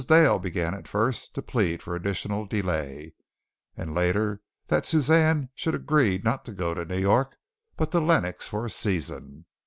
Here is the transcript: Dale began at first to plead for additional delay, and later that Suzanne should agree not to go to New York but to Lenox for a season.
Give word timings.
Dale 0.07 0.39
began 0.39 0.73
at 0.73 0.87
first 0.87 1.35
to 1.35 1.43
plead 1.43 1.83
for 1.83 1.93
additional 1.93 2.47
delay, 2.47 3.13
and 3.77 3.93
later 3.93 4.41
that 4.65 4.83
Suzanne 4.83 5.49
should 5.53 5.75
agree 5.75 6.17
not 6.23 6.43
to 6.45 6.53
go 6.53 6.73
to 6.73 6.83
New 6.85 6.97
York 6.97 7.37
but 7.77 7.91
to 7.91 7.99
Lenox 7.99 8.47
for 8.47 8.65
a 8.65 8.69
season. 8.71 9.45